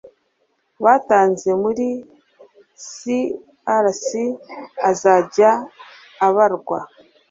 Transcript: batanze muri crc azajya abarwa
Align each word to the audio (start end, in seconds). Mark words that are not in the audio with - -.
batanze 0.83 1.49
muri 1.63 1.87
crc 3.65 4.07
azajya 4.89 5.51
abarwa 6.27 6.79